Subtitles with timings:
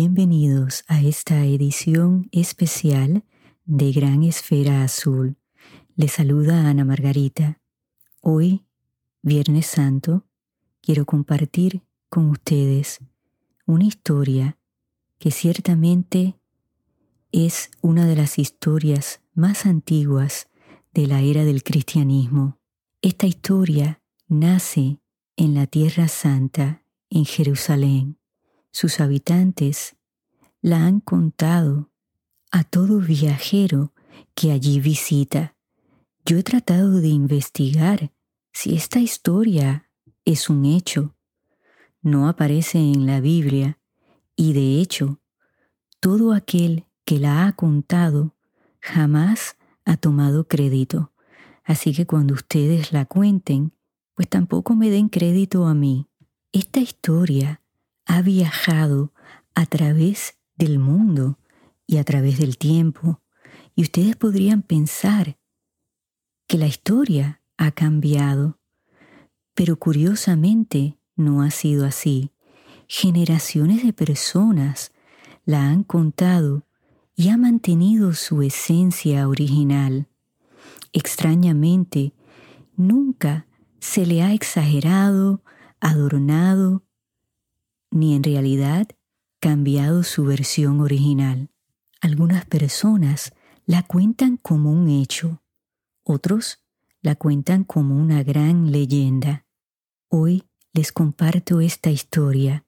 [0.00, 3.24] Bienvenidos a esta edición especial
[3.64, 5.34] de Gran Esfera Azul.
[5.96, 7.60] Les saluda Ana Margarita.
[8.20, 8.64] Hoy,
[9.22, 10.24] Viernes Santo,
[10.82, 13.00] quiero compartir con ustedes
[13.66, 14.56] una historia
[15.18, 16.38] que ciertamente
[17.32, 20.46] es una de las historias más antiguas
[20.94, 22.60] de la era del cristianismo.
[23.02, 25.00] Esta historia nace
[25.34, 28.14] en la Tierra Santa, en Jerusalén.
[28.70, 29.96] Sus habitantes
[30.60, 31.90] la han contado
[32.50, 33.92] a todo viajero
[34.34, 35.56] que allí visita.
[36.24, 38.12] Yo he tratado de investigar
[38.52, 39.90] si esta historia
[40.24, 41.14] es un hecho.
[42.02, 43.78] No aparece en la Biblia
[44.36, 45.20] y de hecho,
[46.00, 48.36] todo aquel que la ha contado
[48.80, 51.12] jamás ha tomado crédito.
[51.64, 53.74] Así que cuando ustedes la cuenten,
[54.14, 56.08] pues tampoco me den crédito a mí.
[56.52, 57.62] Esta historia
[58.06, 59.12] ha viajado
[59.54, 61.38] a través del mundo
[61.86, 63.22] y a través del tiempo,
[63.74, 65.38] y ustedes podrían pensar
[66.46, 68.58] que la historia ha cambiado,
[69.54, 72.32] pero curiosamente no ha sido así.
[72.88, 74.92] Generaciones de personas
[75.44, 76.66] la han contado
[77.14, 80.08] y ha mantenido su esencia original.
[80.92, 82.14] Extrañamente,
[82.76, 83.46] nunca
[83.80, 85.42] se le ha exagerado,
[85.80, 86.84] adornado,
[87.90, 88.88] ni en realidad
[89.40, 91.50] cambiado su versión original.
[92.00, 93.32] Algunas personas
[93.66, 95.42] la cuentan como un hecho,
[96.02, 96.64] otros
[97.00, 99.46] la cuentan como una gran leyenda.
[100.08, 102.64] Hoy les comparto esta historia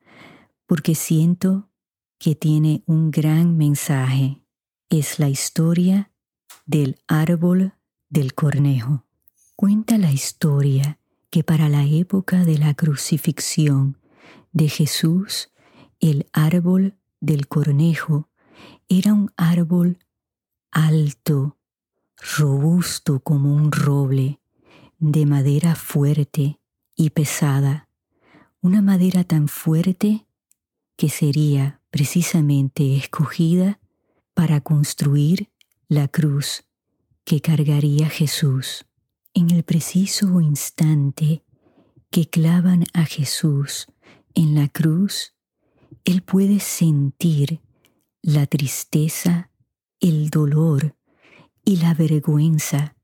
[0.67, 1.71] porque siento
[2.19, 4.43] que tiene un gran mensaje.
[4.89, 6.13] Es la historia
[6.67, 7.73] del árbol
[8.09, 9.07] del cornejo.
[9.57, 10.99] Cuenta la historia
[11.31, 13.99] que para la época de la crucifixión
[14.53, 15.51] de Jesús,
[16.01, 18.29] el árbol del cornejo
[18.89, 19.99] era un árbol
[20.71, 21.59] alto,
[22.37, 24.41] robusto como un roble,
[24.99, 26.61] de madera fuerte
[26.97, 27.89] y pesada,
[28.61, 30.27] una madera tan fuerte
[30.97, 33.81] que sería precisamente escogida
[34.35, 35.51] para construir
[35.89, 36.65] la cruz
[37.25, 38.85] que cargaría Jesús.
[39.33, 41.45] En el preciso instante
[42.11, 43.87] que clavan a Jesús
[44.35, 45.35] en la cruz,
[46.05, 47.61] Él puede sentir
[48.23, 49.51] la tristeza,
[50.01, 50.97] el dolor
[51.65, 52.97] y la vergüenza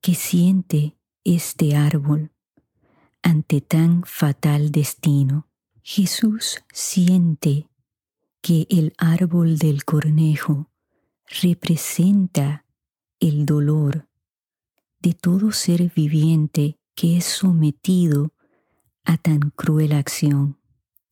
[0.00, 2.32] que siente este árbol
[3.22, 5.48] ante tan fatal destino.
[5.82, 7.68] Jesús siente
[8.40, 10.70] que el árbol del cornejo
[11.42, 12.66] representa
[13.20, 14.08] el dolor
[15.00, 18.32] de todo ser viviente que es sometido
[19.04, 20.58] a tan cruel acción.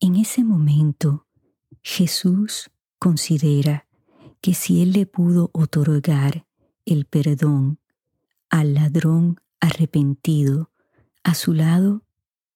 [0.05, 1.27] En ese momento,
[1.81, 2.69] Jesús
[2.99, 3.87] considera
[4.41, 6.45] que si Él le pudo otorgar
[6.83, 7.79] el perdón
[8.49, 10.73] al ladrón arrepentido,
[11.23, 12.03] a su lado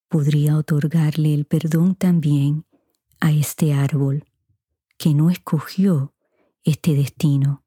[0.10, 2.66] podría otorgarle el perdón también
[3.22, 4.26] a este árbol
[4.98, 6.14] que no escogió
[6.66, 7.64] este destino.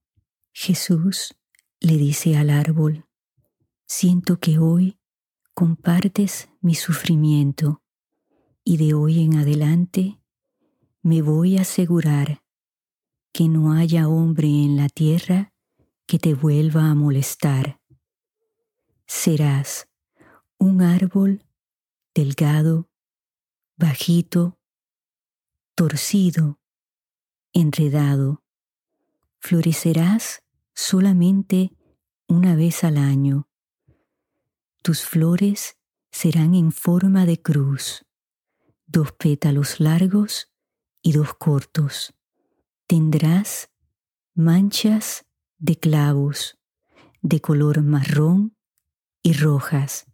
[0.53, 1.35] Jesús
[1.81, 3.07] le dice al árbol,
[3.87, 4.99] siento que hoy
[5.55, 7.81] compartes mi sufrimiento
[8.71, 10.21] y de hoy en adelante
[11.03, 12.45] me voy a asegurar
[13.33, 15.53] que no haya hombre en la tierra
[16.07, 17.81] que te vuelva a molestar.
[19.09, 19.89] Serás
[20.57, 21.45] un árbol
[22.15, 22.89] delgado,
[23.77, 24.61] bajito,
[25.75, 26.61] torcido,
[27.53, 28.45] enredado.
[29.41, 30.45] Florecerás
[30.75, 31.73] solamente
[32.29, 33.49] una vez al año.
[34.81, 35.77] Tus flores
[36.13, 38.05] serán en forma de cruz,
[38.91, 40.51] dos pétalos largos
[41.01, 42.13] y dos cortos.
[42.87, 43.71] Tendrás
[44.35, 45.27] manchas
[45.59, 46.59] de clavos
[47.23, 48.57] de color marrón
[49.23, 50.07] y rojas,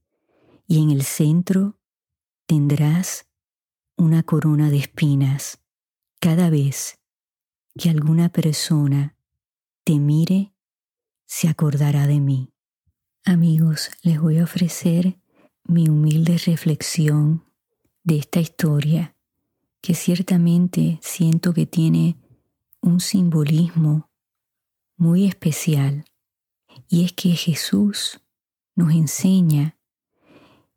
[0.66, 1.78] y en el centro
[2.46, 3.28] tendrás
[3.96, 5.58] una corona de espinas.
[6.20, 6.98] Cada vez
[7.78, 9.16] que alguna persona
[9.84, 10.52] te mire,
[11.24, 12.52] se acordará de mí.
[13.24, 15.20] Amigos, les voy a ofrecer
[15.64, 17.46] mi humilde reflexión
[18.06, 19.16] de esta historia
[19.80, 22.16] que ciertamente siento que tiene
[22.80, 24.08] un simbolismo
[24.96, 26.04] muy especial
[26.88, 28.20] y es que Jesús
[28.76, 29.76] nos enseña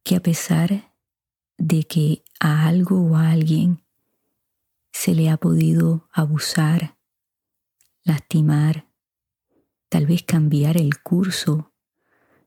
[0.03, 0.95] que a pesar
[1.59, 3.83] de que a algo o a alguien
[4.91, 6.97] se le ha podido abusar,
[8.03, 8.89] lastimar,
[9.87, 11.73] tal vez cambiar el curso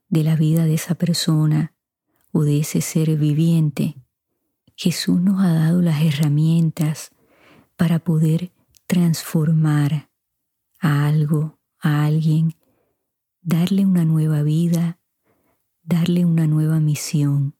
[0.09, 1.73] de la vida de esa persona
[2.33, 4.02] o de ese ser viviente.
[4.75, 7.11] Jesús nos ha dado las herramientas
[7.75, 8.51] para poder
[8.87, 10.09] transformar
[10.79, 12.55] a algo, a alguien,
[13.41, 14.99] darle una nueva vida,
[15.83, 17.55] darle una nueva misión.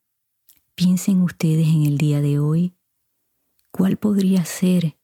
[0.75, 2.75] Piensen ustedes en el día de hoy,
[3.71, 4.97] ¿cuál podría ser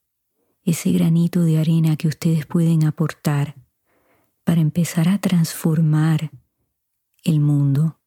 [0.63, 3.55] ese granito de arena que ustedes pueden aportar
[4.43, 6.31] para empezar a transformar
[7.23, 7.99] el mundo?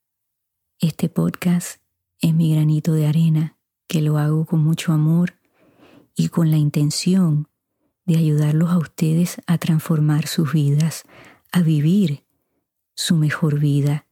[0.80, 1.80] Este podcast
[2.20, 3.56] es mi granito de arena,
[3.92, 5.34] que lo hago con mucho amor
[6.16, 7.46] y con la intención
[8.06, 11.04] de ayudarlos a ustedes a transformar sus vidas,
[11.52, 12.24] a vivir
[12.94, 14.06] su mejor vida,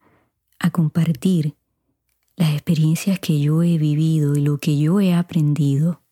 [0.58, 1.54] a compartir
[2.36, 6.02] las experiencias que yo he vivido y lo que yo he aprendido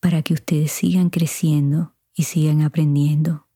[0.00, 3.46] para que ustedes sigan creciendo y sigan aprendiendo.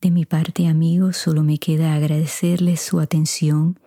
[0.00, 3.80] De mi parte, amigos, solo me queda agradecerles su atención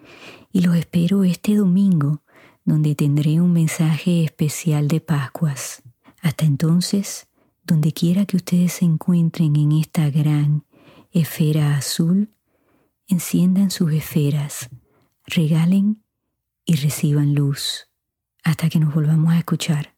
[0.51, 2.21] y los espero este domingo,
[2.63, 5.81] donde tendré un mensaje especial de Pascuas.
[6.22, 7.28] Hasta entonces,
[7.63, 10.66] donde quiera que ustedes se encuentren en esta gran
[11.12, 12.30] esfera azul,
[13.08, 14.69] enciendan sus esferas,
[15.25, 16.04] regalen
[16.66, 17.88] y reciban luz
[18.44, 19.96] hasta que nos volvamos a escuchar.